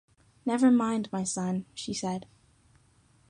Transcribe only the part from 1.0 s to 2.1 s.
my son,” she